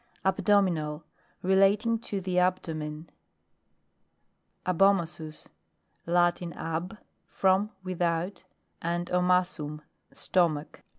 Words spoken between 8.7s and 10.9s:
and omassum, stomach.